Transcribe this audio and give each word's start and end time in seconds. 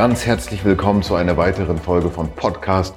Ganz 0.00 0.24
herzlich 0.24 0.64
willkommen 0.64 1.02
zu 1.02 1.14
einer 1.14 1.36
weiteren 1.36 1.76
Folge 1.76 2.08
von 2.08 2.30
Podcast 2.30 2.94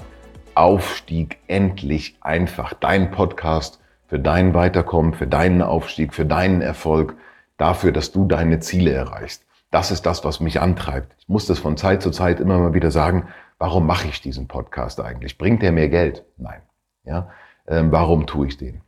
Aufstieg 0.56 1.38
endlich 1.48 2.16
einfach. 2.22 2.74
Dein 2.76 3.12
Podcast 3.12 3.82
für 4.08 4.20
dein 4.20 4.54
Weiterkommen, 4.54 5.14
für 5.14 5.28
deinen 5.28 5.62
Aufstieg, 5.62 6.14
für 6.14 6.26
deinen 6.26 6.62
Erfolg, 6.62 7.18
dafür, 7.58 7.92
dass 7.92 8.14
du 8.14 8.26
deine 8.26 8.62
Ziele 8.62 8.94
erreichst. 8.94 9.46
Das 9.70 9.92
ist 9.92 10.06
das, 10.06 10.24
was 10.24 10.40
mich 10.40 10.62
antreibt. 10.62 11.14
Ich 11.20 11.28
muss 11.28 11.46
das 11.46 11.60
von 11.60 11.76
Zeit 11.76 12.02
zu 12.02 12.10
Zeit 12.10 12.40
immer 12.40 12.58
mal 12.58 12.74
wieder 12.74 12.90
sagen. 12.90 13.28
Warum 13.58 13.86
mache 13.86 14.08
ich 14.08 14.22
diesen 14.22 14.48
Podcast 14.48 15.02
eigentlich? 15.02 15.38
Bringt 15.38 15.62
der 15.62 15.74
mir 15.74 15.90
Geld? 15.90 16.24
Nein. 16.38 16.62
Ja. 17.04 17.32
Ähm, 17.68 17.92
warum 17.92 18.28
tue 18.28 18.48
ich 18.48 18.56
den? 18.56 18.80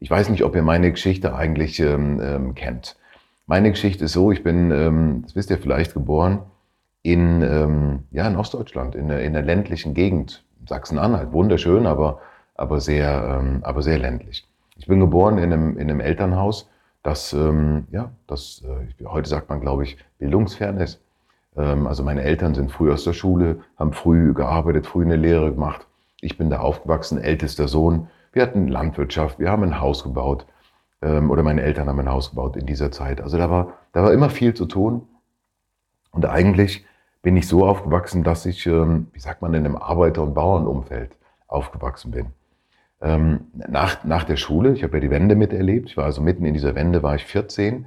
Ich 0.00 0.10
weiß 0.10 0.30
nicht, 0.30 0.42
ob 0.42 0.56
ihr 0.56 0.62
meine 0.62 0.90
Geschichte 0.90 1.34
eigentlich 1.34 1.78
ähm, 1.80 2.18
ähm, 2.22 2.54
kennt. 2.54 2.96
Meine 3.44 3.70
Geschichte 3.70 4.06
ist 4.06 4.12
so, 4.12 4.32
ich 4.32 4.42
bin, 4.42 4.70
ähm, 4.70 5.20
das 5.24 5.36
wisst 5.36 5.50
ihr 5.50 5.58
vielleicht, 5.58 5.92
geboren 5.92 6.46
in, 7.12 7.42
ähm, 7.42 8.04
ja, 8.10 8.26
in 8.26 8.36
Ostdeutschland, 8.36 8.94
in 8.94 9.08
der, 9.08 9.22
in 9.22 9.32
der 9.32 9.42
ländlichen 9.42 9.94
Gegend, 9.94 10.44
Sachsen-Anhalt. 10.66 11.32
Wunderschön, 11.32 11.86
aber, 11.86 12.20
aber, 12.54 12.80
sehr, 12.80 13.40
ähm, 13.40 13.60
aber 13.62 13.82
sehr 13.82 13.98
ländlich. 13.98 14.46
Ich 14.76 14.86
bin 14.86 15.00
geboren 15.00 15.38
in 15.38 15.52
einem, 15.52 15.78
in 15.78 15.90
einem 15.90 16.00
Elternhaus, 16.00 16.68
das, 17.02 17.32
ähm, 17.32 17.86
ja, 17.90 18.10
das 18.26 18.62
äh, 18.64 19.04
heute 19.06 19.28
sagt 19.28 19.48
man, 19.48 19.60
glaube 19.60 19.84
ich, 19.84 19.96
bildungsfern 20.18 20.78
ist. 20.78 21.00
Ähm, 21.56 21.86
also 21.86 22.02
meine 22.02 22.22
Eltern 22.22 22.54
sind 22.54 22.70
früh 22.70 22.92
aus 22.92 23.04
der 23.04 23.12
Schule, 23.12 23.60
haben 23.78 23.92
früh 23.92 24.34
gearbeitet, 24.34 24.86
früh 24.86 25.04
eine 25.04 25.16
Lehre 25.16 25.52
gemacht. 25.52 25.86
Ich 26.20 26.36
bin 26.36 26.50
da 26.50 26.60
aufgewachsen, 26.60 27.18
ältester 27.20 27.68
Sohn. 27.68 28.08
Wir 28.32 28.42
hatten 28.42 28.68
Landwirtschaft, 28.68 29.38
wir 29.38 29.50
haben 29.50 29.62
ein 29.62 29.80
Haus 29.80 30.02
gebaut. 30.02 30.46
Ähm, 31.00 31.30
oder 31.30 31.42
meine 31.42 31.62
Eltern 31.62 31.88
haben 31.88 32.00
ein 32.00 32.10
Haus 32.10 32.30
gebaut 32.30 32.56
in 32.56 32.66
dieser 32.66 32.90
Zeit. 32.90 33.20
Also 33.20 33.38
da 33.38 33.48
war, 33.50 33.74
da 33.92 34.02
war 34.02 34.12
immer 34.12 34.30
viel 34.30 34.52
zu 34.52 34.66
tun. 34.66 35.08
Und 36.10 36.26
eigentlich 36.26 36.84
bin 37.22 37.36
ich 37.36 37.48
so 37.48 37.66
aufgewachsen, 37.66 38.22
dass 38.22 38.46
ich, 38.46 38.66
ähm, 38.66 39.08
wie 39.12 39.20
sagt 39.20 39.42
man, 39.42 39.54
in 39.54 39.64
einem 39.64 39.76
Arbeiter- 39.76 40.22
und 40.22 40.34
Bauernumfeld 40.34 41.16
aufgewachsen 41.46 42.10
bin. 42.10 42.26
Ähm, 43.00 43.46
nach, 43.54 44.04
nach 44.04 44.24
der 44.24 44.36
Schule, 44.36 44.72
ich 44.72 44.82
habe 44.82 44.96
ja 44.96 45.00
die 45.00 45.10
Wende 45.10 45.34
miterlebt, 45.34 45.90
ich 45.90 45.96
war 45.96 46.04
also 46.04 46.20
mitten 46.20 46.44
in 46.44 46.54
dieser 46.54 46.74
Wende, 46.74 47.02
war 47.02 47.14
ich 47.14 47.24
14. 47.24 47.86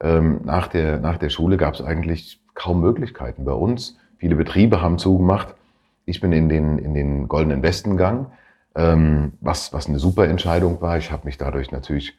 Ähm, 0.00 0.40
nach, 0.44 0.68
der, 0.68 0.98
nach 0.98 1.18
der 1.18 1.30
Schule 1.30 1.56
gab 1.56 1.74
es 1.74 1.82
eigentlich 1.82 2.40
kaum 2.54 2.80
Möglichkeiten 2.80 3.44
bei 3.44 3.52
uns. 3.52 3.98
Viele 4.18 4.36
Betriebe 4.36 4.82
haben 4.82 4.98
zugemacht. 4.98 5.54
Ich 6.04 6.20
bin 6.20 6.32
in 6.32 6.48
den, 6.48 6.78
in 6.78 6.94
den 6.94 7.28
Goldenen 7.28 7.62
Westen 7.62 7.92
gegangen, 7.92 8.26
was, 8.74 9.72
was 9.72 9.88
eine 9.88 9.98
super 9.98 10.26
Entscheidung 10.28 10.80
war. 10.80 10.98
Ich 10.98 11.10
habe 11.10 11.24
mich 11.24 11.38
dadurch 11.38 11.70
natürlich 11.70 12.18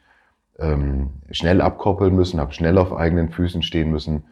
schnell 1.30 1.60
abkoppeln 1.60 2.14
müssen, 2.14 2.40
habe 2.40 2.52
schnell 2.52 2.78
auf 2.78 2.92
eigenen 2.92 3.30
Füßen 3.30 3.62
stehen 3.62 3.90
müssen, 3.90 4.24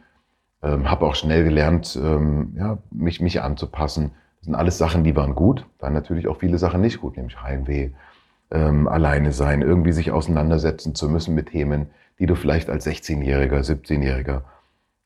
ähm, 0.63 0.89
habe 0.89 1.05
auch 1.05 1.15
schnell 1.15 1.43
gelernt, 1.43 1.99
ähm, 2.01 2.53
ja, 2.57 2.77
mich, 2.91 3.21
mich 3.21 3.41
anzupassen. 3.41 4.11
Das 4.39 4.45
sind 4.45 4.55
alles 4.55 4.77
Sachen, 4.77 5.03
die 5.03 5.15
waren 5.15 5.35
gut. 5.35 5.65
Dann 5.79 5.93
natürlich 5.93 6.27
auch 6.27 6.37
viele 6.37 6.57
Sachen 6.57 6.81
nicht 6.81 7.01
gut, 7.01 7.17
nämlich 7.17 7.41
Heimweh, 7.41 7.91
ähm, 8.51 8.87
alleine 8.87 9.31
sein, 9.31 9.61
irgendwie 9.61 9.91
sich 9.91 10.11
auseinandersetzen 10.11 10.93
zu 10.93 11.09
müssen 11.09 11.35
mit 11.35 11.49
Themen, 11.49 11.87
die 12.19 12.25
du 12.25 12.35
vielleicht 12.35 12.69
als 12.69 12.85
16-Jähriger, 12.85 13.61
17-Jähriger, 13.61 14.41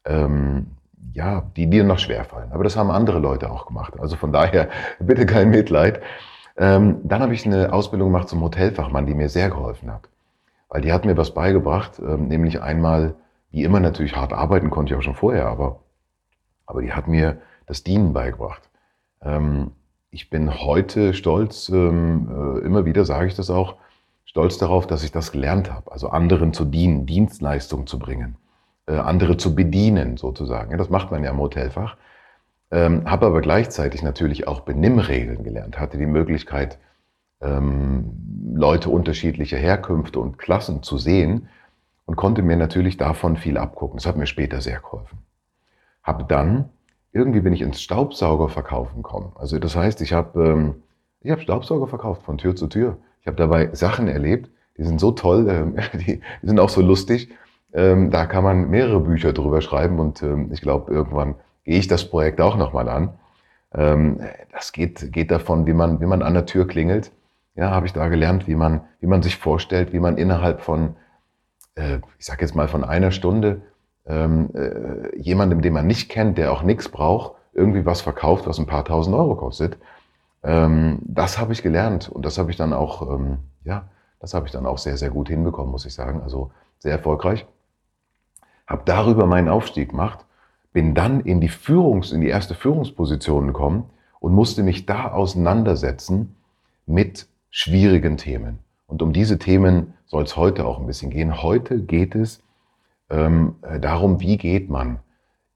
ähm, 0.06 0.68
ja, 1.14 1.44
die 1.56 1.70
dir 1.70 1.84
noch 1.84 2.00
schwerfallen. 2.00 2.52
Aber 2.52 2.64
das 2.64 2.76
haben 2.76 2.92
andere 2.92 3.20
Leute 3.20 3.50
auch 3.50 3.68
gemacht. 3.68 3.94
Also 4.00 4.16
von 4.18 4.34
daher 4.34 4.70
bitte 5.00 5.26
kein 5.26 5.50
Mitleid. 5.50 6.02
Ähm, 6.58 7.00
dann 7.04 7.22
habe 7.22 7.34
ich 7.34 7.46
eine 7.46 7.72
Ausbildung 7.72 8.12
gemacht 8.12 8.30
zum 8.30 8.42
Hotelfachmann, 8.42 9.06
die 9.06 9.14
mir 9.14 9.30
sehr 9.30 9.50
geholfen 9.50 9.92
hat. 9.92 10.10
Weil 10.70 10.82
die 10.82 10.92
hat 10.92 11.06
mir 11.06 11.16
was 11.16 11.34
beigebracht, 11.34 12.00
ähm, 12.00 12.28
nämlich 12.28 12.62
einmal 12.62 13.16
wie 13.56 13.64
immer 13.64 13.80
natürlich 13.80 14.18
hart 14.18 14.34
arbeiten 14.34 14.70
konnte 14.70 14.94
ich 14.94 15.00
auch 15.00 15.02
schon 15.02 15.16
vorher, 15.16 15.48
aber, 15.48 15.80
aber 16.66 16.82
die 16.82 16.92
hat 16.92 17.08
mir 17.08 17.38
das 17.68 17.84
Dienen 17.84 18.12
beigebracht. 18.12 18.70
Ähm, 19.22 19.72
ich 20.12 20.30
bin 20.30 20.60
heute 20.60 21.14
stolz, 21.14 21.70
ähm, 21.70 22.28
äh, 22.30 22.66
immer 22.66 22.84
wieder 22.84 23.06
sage 23.06 23.28
ich 23.28 23.36
das 23.36 23.50
auch, 23.50 23.76
stolz 24.26 24.58
darauf, 24.58 24.88
dass 24.88 25.06
ich 25.06 25.14
das 25.14 25.32
gelernt 25.32 25.72
habe. 25.72 25.90
Also 25.90 26.10
anderen 26.10 26.52
zu 26.52 26.66
dienen, 26.66 27.06
Dienstleistung 27.06 27.88
zu 27.88 27.98
bringen, 27.98 28.36
äh, 28.88 28.98
andere 28.98 29.38
zu 29.38 29.56
bedienen 29.56 30.18
sozusagen. 30.18 30.72
Ja, 30.72 30.78
das 30.78 30.90
macht 30.90 31.12
man 31.12 31.24
ja 31.24 31.32
im 31.32 31.40
Hotelfach. 31.40 31.96
Ähm, 32.72 33.10
habe 33.10 33.26
aber 33.26 33.40
gleichzeitig 33.40 34.04
natürlich 34.04 34.50
auch 34.50 34.62
Benimmregeln 34.62 35.46
gelernt, 35.46 35.80
hatte 35.80 35.98
die 35.98 36.08
Möglichkeit, 36.08 36.78
ähm, 37.40 38.52
Leute 38.54 38.90
unterschiedlicher 38.90 39.58
Herkünfte 39.58 40.20
und 40.20 40.38
Klassen 40.38 40.84
zu 40.84 40.98
sehen 40.98 41.48
und 42.06 42.16
konnte 42.16 42.42
mir 42.42 42.56
natürlich 42.56 42.98
davon 42.98 43.38
viel 43.38 43.58
abgucken. 43.58 43.98
Das 43.98 44.06
hat 44.06 44.18
mir 44.18 44.28
später 44.28 44.62
sehr 44.62 44.80
geholfen. 44.80 45.20
Habe 46.04 46.26
dann, 46.26 46.70
irgendwie 47.12 47.42
bin 47.42 47.54
ich 47.54 47.62
ins 47.62 47.82
Staubsaugerverkaufen 47.82 49.02
gekommen. 49.02 49.32
Also 49.36 49.58
das 49.60 49.76
heißt, 49.76 50.02
ich 50.02 50.14
habe 50.14 50.44
ähm, 50.44 50.84
ich 51.22 51.32
hab 51.32 51.42
Staubsauger 51.42 51.88
verkauft 51.88 52.24
von 52.24 52.38
Tür 52.38 52.56
zu 52.56 52.68
Tür. 52.68 52.98
Ich 53.22 53.28
habe 53.28 53.38
dabei 53.38 53.74
Sachen 53.74 54.08
erlebt, 54.08 54.52
die 54.78 54.84
sind 54.84 55.00
so 55.00 55.12
toll, 55.12 55.48
ähm, 55.50 55.76
die, 55.94 56.22
die, 56.42 56.48
sind 56.48 56.60
auch 56.60 56.70
so 56.70 56.82
lustig. 56.82 57.30
Ähm, 57.74 58.12
da 58.12 58.26
kann 58.26 58.44
man 58.44 58.70
mehrere 58.70 59.00
Bücher 59.00 59.34
drüber 59.34 59.62
schreiben 59.62 60.00
und 60.00 60.22
ähm, 60.22 60.52
ich 60.52 60.62
glaube, 60.62 60.94
irgendwann 60.94 61.36
gehe 61.64 61.80
ich 61.80 61.88
das 61.88 62.06
Projekt 62.10 62.40
auch 62.40 62.58
nochmal 62.58 62.88
an. 62.88 63.18
Ähm, 63.74 64.20
das 64.52 64.72
geht, 64.72 65.12
geht 65.12 65.32
davon, 65.32 65.66
wie 65.66 65.74
man, 65.74 66.00
wie 66.00 66.06
man 66.06 66.22
an 66.22 66.34
der 66.34 66.46
Tür 66.46 66.68
klingelt. 66.68 67.12
Ja, 67.56 67.72
habe 67.72 67.86
ich 67.86 67.94
da 67.94 68.08
gelernt, 68.08 68.48
wie 68.48 68.56
man, 68.56 68.82
wie 69.00 69.08
man 69.08 69.24
sich 69.24 69.38
vorstellt, 69.38 69.94
wie 69.94 70.00
man 70.00 70.18
innerhalb 70.18 70.62
von 70.62 70.96
äh, 71.76 72.00
ich 72.18 72.26
sage 72.26 72.42
jetzt 72.42 72.56
mal 72.56 72.68
von 72.68 72.84
einer 72.84 73.12
Stunde, 73.12 73.62
ähm, 74.06 74.50
äh, 74.54 75.18
jemandem, 75.18 75.62
den 75.62 75.74
man 75.74 75.88
nicht 75.88 76.10
kennt, 76.10 76.38
der 76.38 76.52
auch 76.52 76.64
nichts 76.64 76.90
braucht, 76.90 77.34
irgendwie 77.54 77.86
was 77.86 78.02
verkauft, 78.02 78.48
was 78.48 78.60
ein 78.60 78.68
paar 78.68 78.86
tausend 78.86 79.16
Euro 79.16 79.36
kostet. 79.36 79.78
Ähm, 80.44 81.00
das 81.02 81.40
habe 81.40 81.54
ich 81.54 81.64
gelernt 81.64 82.10
und 82.10 82.26
das 82.26 82.38
habe 82.38 82.52
ich 82.52 82.58
dann 82.58 82.74
auch, 82.74 83.02
ähm, 83.02 83.40
ja, 83.64 83.88
das 84.20 84.34
habe 84.34 84.46
ich 84.46 84.52
dann 84.52 84.66
auch 84.66 84.78
sehr, 84.78 84.98
sehr 84.98 85.10
gut 85.10 85.30
hinbekommen, 85.30 85.72
muss 85.72 85.86
ich 85.86 85.94
sagen. 85.94 86.22
Also 86.22 86.52
sehr 86.80 86.92
erfolgreich. 86.92 87.46
Habe 88.68 88.84
darüber 88.86 89.26
meinen 89.26 89.50
Aufstieg 89.50 89.90
gemacht, 89.90 90.26
bin 90.74 90.94
dann 90.94 91.22
in 91.22 91.42
die 91.42 91.50
Führungs-, 91.50 92.14
in 92.14 92.22
die 92.22 92.28
erste 92.28 92.54
Führungsposition 92.54 93.48
gekommen 93.48 93.90
und 94.20 94.34
musste 94.34 94.64
mich 94.64 94.86
da 94.86 95.12
auseinandersetzen 95.12 96.36
mit 96.86 97.28
schwierigen 97.50 98.18
Themen. 98.18 98.60
Und 98.88 99.02
um 99.02 99.14
diese 99.14 99.40
Themen 99.40 99.94
soll 100.06 100.24
es 100.24 100.38
heute 100.38 100.66
auch 100.66 100.80
ein 100.80 100.86
bisschen 100.86 101.10
gehen. 101.10 101.42
Heute 101.42 101.82
geht 101.82 102.16
es 102.16 102.44
ähm, 103.10 103.56
darum, 103.82 104.20
wie 104.20 104.38
geht 104.38 104.70
man 104.70 105.00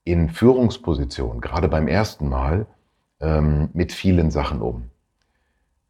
in 0.04 0.30
Führungspositionen, 0.30 1.42
gerade 1.42 1.68
beim 1.68 1.88
ersten 1.88 2.30
Mal, 2.30 2.66
ähm, 3.20 3.70
mit 3.74 3.92
vielen 3.92 4.32
Sachen 4.32 4.62
um. 4.62 4.90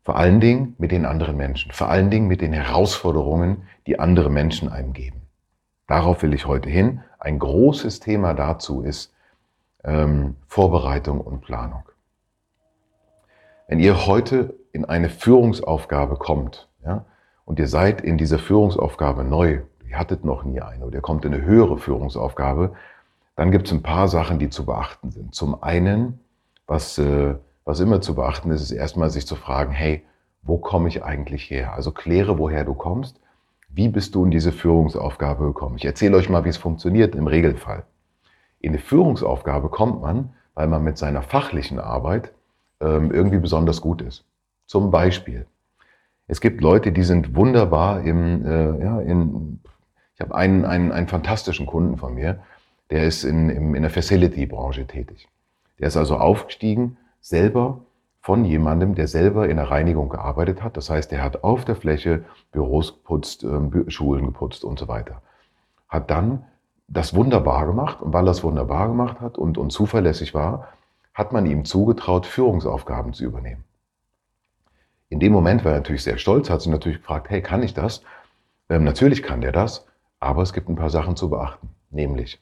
Vor 0.04 0.18
allen 0.18 0.40
Dingen 0.40 0.76
mit 0.78 0.92
den 0.92 1.06
anderen 1.06 1.38
Menschen, 1.38 1.72
vor 1.72 1.90
allen 1.90 2.10
Dingen 2.10 2.28
mit 2.28 2.42
den 2.42 2.54
Herausforderungen, 2.54 3.64
die 3.86 4.00
andere 4.00 4.30
Menschen 4.30 4.70
einem 4.70 4.94
geben. 4.94 5.22
Darauf 5.88 6.22
will 6.24 6.34
ich 6.34 6.48
heute 6.48 6.70
hin. 6.70 7.02
Ein 7.20 7.40
großes 7.40 8.00
Thema 8.00 8.34
dazu 8.34 8.82
ist 8.82 9.14
ähm, 9.84 10.36
Vorbereitung 10.48 11.22
und 11.22 11.42
Planung. 11.42 11.84
Wenn 13.68 13.80
ihr 13.80 14.08
heute 14.08 14.56
in 14.72 14.86
eine 14.86 15.10
Führungsaufgabe 15.10 16.16
kommt, 16.16 16.68
ja, 16.84 17.06
und 17.50 17.58
ihr 17.58 17.68
seid 17.68 18.02
in 18.02 18.20
dieser 18.20 18.38
Führungsaufgabe 18.38 19.24
neu, 19.24 19.62
ihr 19.90 19.98
hattet 19.98 20.24
noch 20.24 20.44
nie 20.44 20.62
eine 20.62 20.86
oder 20.86 20.98
ihr 20.98 21.02
kommt 21.02 21.26
in 21.26 21.34
eine 21.34 21.44
höhere 21.44 21.80
Führungsaufgabe, 21.80 22.76
dann 23.36 23.50
gibt 23.50 23.66
es 23.66 23.74
ein 23.74 23.82
paar 23.82 24.08
Sachen, 24.08 24.38
die 24.38 24.52
zu 24.52 24.68
beachten 24.68 25.10
sind. 25.10 25.34
Zum 25.34 25.64
einen, 25.64 26.20
was, 26.68 27.00
äh, 27.00 27.34
was 27.66 27.80
immer 27.80 28.02
zu 28.02 28.14
beachten 28.14 28.52
ist, 28.52 28.62
ist 28.62 28.70
erstmal 28.70 29.10
sich 29.10 29.26
zu 29.26 29.36
fragen, 29.36 29.72
hey, 29.72 30.04
wo 30.44 30.60
komme 30.60 30.90
ich 30.90 31.04
eigentlich 31.04 31.50
her? 31.50 31.74
Also 31.74 31.90
kläre, 31.92 32.38
woher 32.38 32.66
du 32.66 32.76
kommst. 32.76 33.20
Wie 33.68 33.88
bist 33.88 34.14
du 34.14 34.26
in 34.26 34.30
diese 34.30 34.52
Führungsaufgabe 34.52 35.46
gekommen? 35.46 35.78
Ich 35.78 35.86
erzähle 35.86 36.18
euch 36.18 36.30
mal, 36.30 36.46
wie 36.46 36.50
es 36.50 36.58
funktioniert 36.58 37.16
im 37.16 37.26
Regelfall. 37.26 37.82
In 38.60 38.74
eine 38.74 38.80
Führungsaufgabe 38.80 39.70
kommt 39.70 40.04
man, 40.04 40.36
weil 40.54 40.68
man 40.68 40.84
mit 40.84 41.00
seiner 41.00 41.24
fachlichen 41.24 41.80
Arbeit 41.80 42.32
ähm, 42.80 43.10
irgendwie 43.10 43.40
besonders 43.40 43.82
gut 43.82 44.04
ist. 44.04 44.24
Zum 44.68 44.92
Beispiel, 44.92 45.48
es 46.30 46.42
gibt 46.42 46.62
Leute, 46.62 46.92
die 46.92 47.02
sind 47.02 47.36
wunderbar 47.36 48.02
im, 48.02 48.46
äh, 48.46 48.84
ja, 48.84 49.02
in, 49.02 49.60
ich 50.14 50.22
habe 50.22 50.36
einen, 50.36 50.64
einen, 50.64 50.92
einen 50.92 51.08
fantastischen 51.08 51.66
Kunden 51.66 51.98
von 51.98 52.14
mir, 52.14 52.44
der 52.92 53.06
ist 53.06 53.24
in, 53.24 53.50
in, 53.50 53.74
in 53.74 53.82
der 53.82 53.90
Facility-Branche 53.90 54.86
tätig. 54.86 55.28
Der 55.80 55.88
ist 55.88 55.98
also 55.98 56.18
aufgestiegen, 56.18 56.98
selber 57.20 57.82
von 58.22 58.46
jemandem, 58.46 58.94
der 58.94 59.08
selber 59.08 59.50
in 59.50 59.58
der 59.58 59.72
Reinigung 59.72 60.10
gearbeitet 60.10 60.62
hat. 60.62 60.78
Das 60.78 60.92
heißt, 60.92 61.12
er 61.14 61.24
hat 61.24 61.44
auf 61.44 61.66
der 61.66 61.76
Fläche 61.76 62.26
Büros 62.52 62.94
geputzt, 62.94 63.44
äh, 63.44 63.90
Schulen 63.90 64.26
geputzt 64.26 64.64
und 64.64 64.78
so 64.78 64.88
weiter. 64.88 65.24
Hat 65.88 66.12
dann 66.12 66.44
das 66.88 67.16
wunderbar 67.16 67.66
gemacht 67.66 68.04
und 68.04 68.14
weil 68.14 68.28
er 68.28 68.32
es 68.32 68.44
wunderbar 68.44 68.88
gemacht 68.88 69.20
hat 69.20 69.40
und, 69.40 69.58
und 69.58 69.72
zuverlässig 69.72 70.36
war, 70.36 70.68
hat 71.16 71.34
man 71.34 71.48
ihm 71.48 71.66
zugetraut, 71.66 72.28
Führungsaufgaben 72.28 73.14
zu 73.14 73.24
übernehmen. 73.24 73.64
In 75.10 75.20
dem 75.20 75.34
Moment 75.34 75.66
war 75.66 75.74
er 75.74 75.80
natürlich 75.80 76.04
sehr 76.04 76.18
stolz, 76.18 76.50
hat 76.50 76.62
sich 76.62 76.72
natürlich 76.72 77.00
gefragt, 77.00 77.30
hey, 77.30 77.42
kann 77.42 77.64
ich 77.64 77.74
das? 77.74 78.04
Ähm, 78.70 78.84
natürlich 78.84 79.24
kann 79.24 79.42
der 79.42 79.52
das, 79.52 79.88
aber 80.20 80.44
es 80.44 80.54
gibt 80.54 80.70
ein 80.70 80.76
paar 80.76 80.92
Sachen 80.92 81.16
zu 81.16 81.30
beachten. 81.30 81.70
Nämlich, 81.90 82.40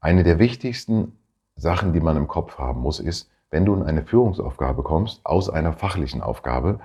eine 0.00 0.24
der 0.24 0.38
wichtigsten 0.38 1.12
Sachen, 1.56 1.92
die 1.92 2.00
man 2.00 2.16
im 2.16 2.28
Kopf 2.28 2.58
haben 2.58 2.80
muss, 2.80 3.00
ist, 3.00 3.30
wenn 3.50 3.64
du 3.64 3.74
in 3.74 3.82
eine 3.82 4.04
Führungsaufgabe 4.04 4.82
kommst, 4.82 5.24
aus 5.24 5.50
einer 5.50 5.72
fachlichen 5.72 6.22
Aufgabe, 6.22 6.80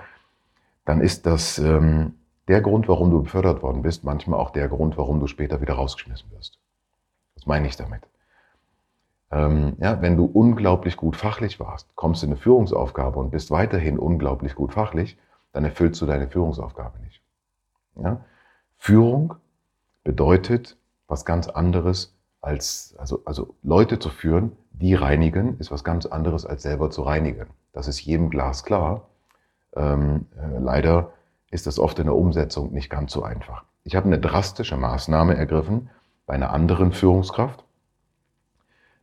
dann 0.84 1.00
ist 1.00 1.26
das 1.26 1.58
ähm, 1.58 2.14
der 2.48 2.60
Grund, 2.60 2.88
warum 2.88 3.10
du 3.10 3.22
befördert 3.22 3.62
worden 3.62 3.82
bist, 3.82 4.04
manchmal 4.04 4.40
auch 4.40 4.50
der 4.50 4.68
Grund, 4.68 4.98
warum 4.98 5.20
du 5.20 5.26
später 5.26 5.60
wieder 5.60 5.74
rausgeschmissen 5.74 6.30
wirst. 6.32 6.58
Was 7.34 7.46
meine 7.46 7.66
ich 7.66 7.76
damit? 7.76 8.02
Ähm, 9.32 9.76
ja, 9.78 10.02
wenn 10.02 10.16
du 10.16 10.26
unglaublich 10.26 10.96
gut 10.96 11.16
fachlich 11.16 11.58
warst, 11.58 11.88
kommst 11.96 12.22
in 12.22 12.30
eine 12.30 12.36
Führungsaufgabe 12.36 13.18
und 13.18 13.30
bist 13.30 13.50
weiterhin 13.50 13.98
unglaublich 13.98 14.54
gut 14.54 14.74
fachlich, 14.74 15.16
dann 15.52 15.64
erfüllst 15.64 16.00
du 16.02 16.06
deine 16.06 16.28
Führungsaufgabe 16.28 17.00
nicht. 17.00 17.22
Ja? 17.96 18.24
Führung 18.76 19.34
bedeutet 20.04 20.76
was 21.08 21.24
ganz 21.24 21.48
anderes 21.48 22.14
als, 22.42 22.94
also, 22.98 23.22
also 23.24 23.54
Leute 23.62 23.98
zu 23.98 24.10
führen, 24.10 24.52
die 24.72 24.94
reinigen, 24.94 25.58
ist 25.58 25.70
was 25.70 25.84
ganz 25.84 26.06
anderes 26.06 26.44
als 26.44 26.62
selber 26.62 26.90
zu 26.90 27.02
reinigen. 27.02 27.46
Das 27.72 27.88
ist 27.88 28.00
jedem 28.00 28.30
Glas 28.30 28.64
klar. 28.64 29.08
Ähm, 29.74 30.26
äh, 30.36 30.58
leider 30.58 31.12
ist 31.50 31.66
das 31.66 31.78
oft 31.78 31.98
in 31.98 32.06
der 32.06 32.16
Umsetzung 32.16 32.72
nicht 32.72 32.90
ganz 32.90 33.12
so 33.12 33.22
einfach. 33.22 33.64
Ich 33.84 33.96
habe 33.96 34.06
eine 34.06 34.18
drastische 34.18 34.76
Maßnahme 34.76 35.36
ergriffen 35.36 35.88
bei 36.26 36.34
einer 36.34 36.50
anderen 36.50 36.92
Führungskraft. 36.92 37.64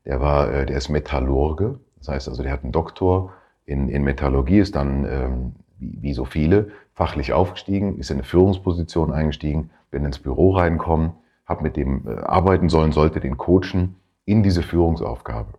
Der 0.09 0.21
war, 0.21 0.51
äh, 0.51 0.65
der 0.65 0.77
ist 0.77 0.89
Metallurge, 0.89 1.79
das 1.99 2.07
heißt 2.07 2.29
also, 2.29 2.41
der 2.41 2.51
hat 2.51 2.63
einen 2.63 2.71
Doktor 2.71 3.31
in, 3.67 3.89
in 3.89 4.03
Metallurgie, 4.03 4.57
ist 4.57 4.75
dann 4.75 5.05
ähm, 5.05 5.55
wie, 5.77 6.13
so 6.13 6.25
viele 6.25 6.71
fachlich 6.95 7.31
aufgestiegen, 7.31 7.99
ist 7.99 8.09
in 8.09 8.15
eine 8.15 8.23
Führungsposition 8.23 9.13
eingestiegen, 9.13 9.69
bin 9.91 10.03
ins 10.03 10.17
Büro 10.17 10.55
reinkommen, 10.55 11.11
habe 11.45 11.61
mit 11.61 11.77
dem 11.77 12.07
äh, 12.07 12.21
arbeiten 12.21 12.69
sollen, 12.69 12.91
sollte 12.91 13.19
den 13.19 13.37
coachen 13.37 13.97
in 14.25 14.41
diese 14.41 14.63
Führungsaufgabe. 14.63 15.53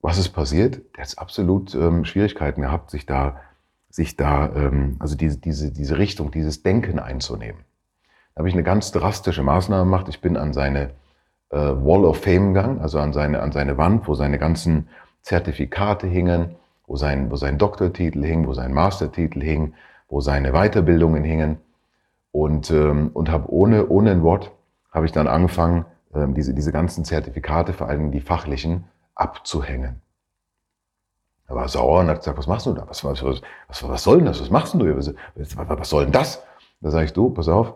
Was 0.00 0.18
ist 0.18 0.30
passiert? 0.30 0.80
Der 0.96 1.04
hat 1.04 1.16
absolut 1.16 1.72
ähm, 1.76 2.04
Schwierigkeiten 2.04 2.62
gehabt, 2.62 2.90
sich 2.90 3.06
da, 3.06 3.40
sich 3.90 4.16
da, 4.16 4.52
ähm, 4.56 4.96
also 4.98 5.16
diese, 5.16 5.38
diese, 5.38 5.72
diese 5.72 5.98
Richtung, 5.98 6.32
dieses 6.32 6.64
Denken 6.64 6.98
einzunehmen. 6.98 7.60
Da 8.34 8.40
habe 8.40 8.48
ich 8.48 8.54
eine 8.56 8.64
ganz 8.64 8.90
drastische 8.90 9.44
Maßnahme 9.44 9.84
gemacht. 9.84 10.08
Ich 10.08 10.20
bin 10.20 10.36
an 10.36 10.52
seine 10.52 10.94
äh, 11.50 11.56
Wall 11.56 12.04
of 12.04 12.18
Fame 12.22 12.54
gegangen, 12.54 12.80
also 12.80 12.98
an 12.98 13.12
seine, 13.12 13.40
an 13.40 13.52
seine 13.52 13.76
Wand, 13.78 14.08
wo 14.08 14.14
seine 14.14 14.38
ganzen 14.38 14.88
Zertifikate 15.22 16.06
hingen, 16.06 16.56
wo 16.86 16.96
sein, 16.96 17.30
wo 17.30 17.36
sein 17.36 17.58
Doktortitel 17.58 18.24
hing, 18.24 18.46
wo 18.46 18.52
sein 18.52 18.72
Mastertitel 18.72 19.42
hing, 19.42 19.74
wo 20.08 20.20
seine 20.20 20.52
Weiterbildungen 20.52 21.24
hingen. 21.24 21.58
Und, 22.32 22.70
ähm, 22.70 23.10
und 23.14 23.30
habe 23.30 23.50
ohne, 23.50 23.88
ohne 23.88 24.10
ein 24.10 24.22
Wort 24.22 24.52
habe 24.92 25.06
ich 25.06 25.12
dann 25.12 25.26
angefangen, 25.26 25.86
ähm, 26.14 26.34
diese, 26.34 26.54
diese 26.54 26.72
ganzen 26.72 27.04
Zertifikate, 27.04 27.72
vor 27.72 27.88
allem 27.88 28.10
die 28.10 28.20
fachlichen, 28.20 28.84
abzuhängen. 29.14 30.00
Er 31.48 31.54
war 31.54 31.68
sauer 31.68 32.00
und 32.00 32.08
hat 32.08 32.18
gesagt, 32.18 32.38
was 32.38 32.46
machst 32.46 32.66
du 32.66 32.72
da? 32.72 32.86
Was, 32.88 33.04
was, 33.04 33.22
was, 33.22 33.42
was 33.88 34.02
soll 34.02 34.16
denn 34.18 34.26
das? 34.26 34.40
Was 34.40 34.50
machst 34.50 34.74
du? 34.74 34.96
Was, 34.96 35.14
was 35.34 35.88
soll 35.88 36.04
denn 36.04 36.12
das? 36.12 36.42
Da 36.80 36.90
sage 36.90 37.06
ich, 37.06 37.12
du, 37.12 37.30
pass 37.30 37.48
auf, 37.48 37.74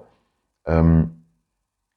ähm, 0.67 1.20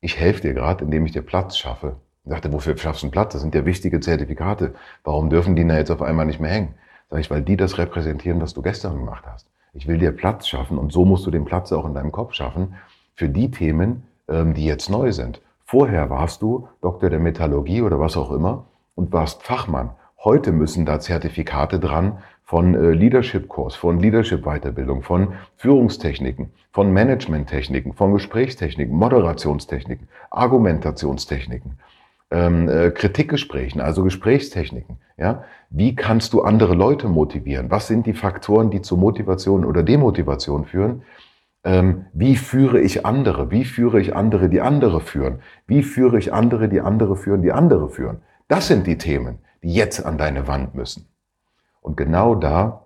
ich 0.04 0.20
helfe 0.20 0.42
dir 0.42 0.54
gerade, 0.54 0.84
indem 0.84 1.06
ich 1.06 1.14
dir 1.14 1.22
Platz 1.22 1.58
schaffe. 1.58 1.96
Ich 2.26 2.32
dachte, 2.32 2.52
wofür 2.52 2.78
schaffst 2.78 3.04
du 3.04 3.08
einen 3.08 3.12
Platz? 3.12 3.34
Das 3.34 3.42
sind 3.42 3.56
ja 3.56 3.66
wichtige 3.66 4.02
Zertifikate. 4.02 4.76
Warum 5.06 5.30
dürfen 5.30 5.56
die 5.56 5.66
da 5.66 5.78
jetzt 5.78 5.92
auf 5.92 6.02
einmal 6.02 6.26
nicht 6.26 6.42
mehr 6.42 6.52
hängen? 6.52 6.76
Sag 7.10 7.22
ich, 7.22 7.32
weil 7.32 7.42
die 7.42 7.56
das 7.56 7.78
repräsentieren, 7.78 8.42
was 8.42 8.54
du 8.54 8.62
gestern 8.62 8.98
gemacht 8.98 9.24
hast. 9.26 9.48
Ich 9.74 9.88
will 9.88 9.98
dir 9.98 10.12
Platz 10.12 10.48
schaffen 10.48 10.78
und 10.78 10.92
so 10.92 11.06
musst 11.06 11.26
du 11.26 11.32
den 11.32 11.46
Platz 11.46 11.72
auch 11.72 11.86
in 11.86 11.94
deinem 11.94 12.12
Kopf 12.12 12.34
schaffen 12.34 12.76
für 13.16 13.30
die 13.30 13.50
Themen, 13.50 14.04
ähm, 14.28 14.54
die 14.54 14.66
jetzt 14.66 14.90
neu 14.90 15.14
sind. 15.14 15.42
Vorher 15.66 16.10
warst 16.10 16.42
du 16.42 16.68
Doktor 16.82 17.10
der 17.10 17.20
Metallurgie 17.20 17.82
oder 17.82 18.00
was 18.00 18.18
auch 18.18 18.32
immer 18.32 18.66
und 18.96 19.14
warst 19.14 19.44
Fachmann. 19.44 19.92
Heute 20.22 20.52
müssen 20.52 20.86
da 20.86 21.00
Zertifikate 21.00 21.80
dran 21.80 22.18
von 22.44 22.76
äh, 22.76 22.92
Leadership-Kurs, 22.92 23.76
von 23.76 24.00
Leadership-Weiterbildung, 24.00 25.02
von 25.02 25.34
Führungstechniken, 25.58 26.52
von 26.72 26.92
Management-Techniken, 26.92 27.94
von 27.94 28.14
Gesprächstechniken, 28.14 28.96
Moderationstechniken, 28.96 30.08
Argumentationstechniken, 30.30 31.80
ähm, 32.32 32.68
äh, 32.68 32.92
Kritikgesprächen, 32.92 33.80
also 33.80 34.04
Gesprächstechniken. 34.04 34.98
Ja? 35.18 35.44
Wie 35.70 35.96
kannst 35.96 36.34
du 36.34 36.42
andere 36.42 36.74
Leute 36.76 37.08
motivieren? 37.08 37.72
Was 37.72 37.88
sind 37.88 38.06
die 38.06 38.14
Faktoren, 38.14 38.72
die 38.72 38.82
zu 38.82 38.98
Motivation 38.98 39.64
oder 39.66 39.84
Demotivation 39.84 40.66
führen? 40.66 41.04
Ähm, 41.64 42.06
wie 42.14 42.36
führe 42.36 42.82
ich 42.82 43.06
andere? 43.06 43.50
Wie 43.52 43.64
führe 43.64 44.02
ich 44.02 44.16
andere, 44.16 44.50
die 44.50 44.60
andere 44.60 45.00
führen? 45.00 45.40
Wie 45.66 45.82
führe 45.82 46.20
ich 46.20 46.34
andere, 46.34 46.68
die 46.68 46.82
andere 46.82 47.16
führen, 47.16 47.42
die 47.42 47.54
andere 47.54 47.88
führen? 47.88 48.22
Das 48.50 48.68
sind 48.68 48.86
die 48.86 48.98
Themen, 48.98 49.40
die 49.64 49.74
jetzt 49.74 50.06
an 50.06 50.18
deine 50.18 50.48
Wand 50.48 50.76
müssen. 50.76 51.08
Und 51.84 51.98
genau 51.98 52.34
da 52.34 52.86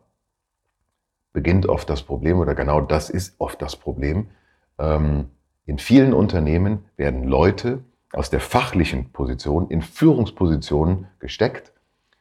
beginnt 1.31 1.69
oft 1.69 1.89
das 1.89 2.01
Problem 2.01 2.39
oder 2.39 2.55
genau 2.55 2.81
das 2.81 3.09
ist 3.09 3.35
oft 3.39 3.61
das 3.61 3.75
Problem. 3.75 4.31
Ähm, 4.79 5.29
in 5.65 5.77
vielen 5.77 6.13
Unternehmen 6.13 6.85
werden 6.97 7.23
Leute 7.23 7.83
aus 8.11 8.29
der 8.29 8.39
fachlichen 8.39 9.11
Position 9.11 9.69
in 9.69 9.81
Führungspositionen 9.81 11.07
gesteckt. 11.19 11.73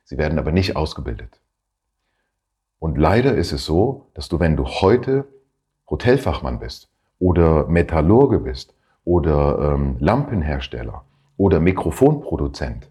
Sie 0.04 0.18
werden 0.18 0.38
aber 0.38 0.52
nicht 0.52 0.76
ausgebildet. 0.76 1.40
Und 2.78 2.98
leider 2.98 3.34
ist 3.34 3.52
es 3.52 3.64
so, 3.64 4.08
dass 4.12 4.28
du, 4.28 4.38
wenn 4.38 4.56
du 4.56 4.66
heute 4.66 5.26
Hotelfachmann 5.88 6.58
bist 6.58 6.90
oder 7.18 7.66
Metallurge 7.68 8.38
bist 8.40 8.74
oder 9.04 9.72
ähm, 9.72 9.96
Lampenhersteller 9.98 11.04
oder 11.38 11.58
Mikrofonproduzent, 11.58 12.90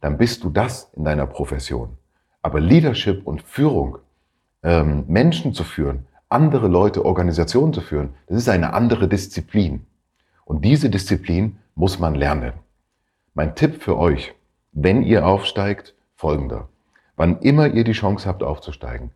dann 0.00 0.16
bist 0.16 0.44
du 0.44 0.50
das 0.50 0.92
in 0.94 1.04
deiner 1.04 1.26
Profession. 1.26 1.96
Aber 2.42 2.60
Leadership 2.60 3.26
und 3.26 3.42
Führung, 3.42 3.98
ähm, 4.62 5.04
Menschen 5.08 5.54
zu 5.54 5.64
führen, 5.64 6.06
andere 6.28 6.68
Leute, 6.68 7.04
Organisationen 7.04 7.72
zu 7.72 7.80
führen, 7.80 8.14
das 8.26 8.38
ist 8.38 8.48
eine 8.48 8.72
andere 8.72 9.08
Disziplin. 9.08 9.86
Und 10.44 10.64
diese 10.64 10.90
Disziplin 10.90 11.58
muss 11.74 11.98
man 11.98 12.14
lernen. 12.14 12.52
Mein 13.34 13.54
Tipp 13.54 13.82
für 13.82 13.98
euch, 13.98 14.34
wenn 14.72 15.02
ihr 15.02 15.26
aufsteigt, 15.26 15.94
folgender. 16.16 16.68
Wann 17.16 17.40
immer 17.40 17.68
ihr 17.68 17.84
die 17.84 17.92
Chance 17.92 18.28
habt 18.28 18.42
aufzusteigen, 18.42 19.10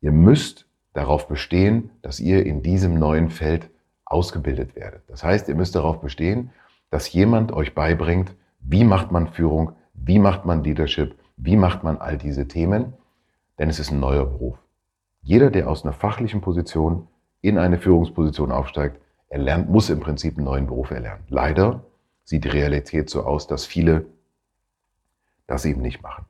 ihr 0.00 0.12
müsst 0.12 0.66
darauf 0.92 1.28
bestehen, 1.28 1.90
dass 2.02 2.20
ihr 2.20 2.44
in 2.44 2.62
diesem 2.62 2.98
neuen 2.98 3.30
Feld 3.30 3.70
ausgebildet 4.04 4.74
werdet. 4.76 5.02
Das 5.08 5.22
heißt, 5.22 5.48
ihr 5.48 5.54
müsst 5.54 5.74
darauf 5.74 6.00
bestehen, 6.00 6.50
dass 6.90 7.12
jemand 7.12 7.52
euch 7.52 7.74
beibringt, 7.74 8.34
wie 8.60 8.84
macht 8.84 9.12
man 9.12 9.28
Führung, 9.28 9.72
wie 9.94 10.18
macht 10.18 10.44
man 10.44 10.64
Leadership, 10.64 11.14
wie 11.38 11.56
macht 11.56 11.84
man 11.84 11.96
all 11.98 12.18
diese 12.18 12.48
Themen, 12.48 12.92
denn 13.58 13.70
es 13.70 13.78
ist 13.78 13.90
ein 13.90 14.00
neuer 14.00 14.26
Beruf. 14.26 14.58
Jeder, 15.22 15.50
der 15.50 15.68
aus 15.68 15.84
einer 15.84 15.92
fachlichen 15.92 16.40
Position 16.40 17.08
in 17.40 17.58
eine 17.58 17.78
Führungsposition 17.78 18.52
aufsteigt, 18.52 19.00
er 19.28 19.38
lernt, 19.38 19.70
muss 19.70 19.90
im 19.90 20.00
Prinzip 20.00 20.36
einen 20.36 20.46
neuen 20.46 20.66
Beruf 20.66 20.90
erlernen. 20.90 21.24
Leider 21.28 21.84
sieht 22.24 22.44
die 22.44 22.48
Realität 22.48 23.10
so 23.10 23.24
aus, 23.24 23.46
dass 23.46 23.66
viele 23.66 24.06
das 25.46 25.64
eben 25.64 25.80
nicht 25.80 26.02
machen. 26.02 26.24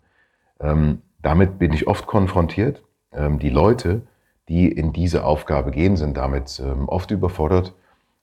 Ähm, 0.60 1.02
damit 1.20 1.58
bin 1.58 1.72
ich 1.72 1.86
oft 1.86 2.06
konfrontiert. 2.06 2.82
Ähm, 3.12 3.38
die 3.38 3.50
Leute, 3.50 4.02
die 4.48 4.70
in 4.70 4.92
diese 4.92 5.24
Aufgabe 5.24 5.70
gehen, 5.70 5.96
sind 5.96 6.16
damit 6.16 6.60
ähm, 6.64 6.88
oft 6.88 7.10
überfordert. 7.10 7.74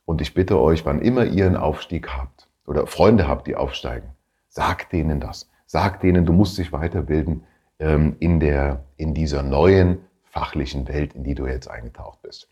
Und 0.05 0.21
ich 0.21 0.33
bitte 0.33 0.59
euch, 0.59 0.85
wann 0.85 0.99
immer 1.01 1.25
ihr 1.25 1.45
einen 1.45 1.57
Aufstieg 1.57 2.09
habt 2.15 2.47
oder 2.67 2.87
Freunde 2.87 3.27
habt, 3.27 3.47
die 3.47 3.55
aufsteigen, 3.55 4.09
sagt 4.49 4.93
denen 4.93 5.19
das. 5.19 5.49
Sagt 5.65 6.03
denen, 6.03 6.25
du 6.25 6.33
musst 6.33 6.57
dich 6.57 6.71
weiterbilden 6.71 7.43
ähm, 7.79 8.15
in, 8.19 8.39
der, 8.39 8.83
in 8.97 9.13
dieser 9.13 9.43
neuen 9.43 9.99
fachlichen 10.23 10.87
Welt, 10.87 11.13
in 11.13 11.23
die 11.23 11.35
du 11.35 11.45
jetzt 11.47 11.69
eingetaucht 11.69 12.21
bist. 12.21 12.49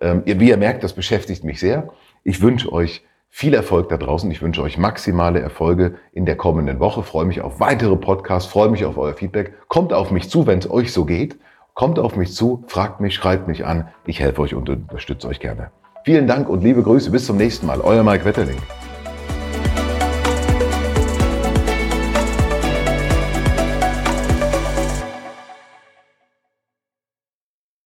Ähm, 0.00 0.22
wie 0.24 0.48
ihr 0.48 0.56
merkt, 0.56 0.82
das 0.82 0.92
beschäftigt 0.92 1.44
mich 1.44 1.60
sehr. 1.60 1.88
Ich 2.22 2.40
wünsche 2.40 2.72
euch 2.72 3.04
viel 3.28 3.54
Erfolg 3.54 3.88
da 3.88 3.96
draußen. 3.96 4.30
Ich 4.30 4.42
wünsche 4.42 4.62
euch 4.62 4.78
maximale 4.78 5.40
Erfolge 5.40 5.96
in 6.12 6.24
der 6.24 6.36
kommenden 6.36 6.78
Woche. 6.78 7.02
Freue 7.02 7.24
mich 7.24 7.40
auf 7.40 7.58
weitere 7.58 7.96
Podcasts, 7.96 8.48
freue 8.48 8.68
mich 8.68 8.84
auf 8.84 8.96
euer 8.96 9.14
Feedback. 9.14 9.54
Kommt 9.68 9.92
auf 9.92 10.12
mich 10.12 10.30
zu, 10.30 10.46
wenn 10.46 10.60
es 10.60 10.70
euch 10.70 10.92
so 10.92 11.04
geht. 11.04 11.36
Kommt 11.74 11.98
auf 11.98 12.14
mich 12.14 12.32
zu, 12.32 12.62
fragt 12.68 13.00
mich, 13.00 13.14
schreibt 13.14 13.48
mich 13.48 13.66
an. 13.66 13.88
Ich 14.06 14.20
helfe 14.20 14.42
euch 14.42 14.54
und 14.54 14.68
unterstütze 14.68 15.26
euch 15.26 15.40
gerne. 15.40 15.72
Vielen 16.04 16.28
Dank 16.28 16.48
und 16.48 16.62
liebe 16.62 16.82
Grüße. 16.82 17.10
Bis 17.10 17.26
zum 17.26 17.36
nächsten 17.36 17.66
Mal. 17.66 17.80
Euer 17.80 18.04
Mike 18.04 18.24
Wetterling. 18.24 18.58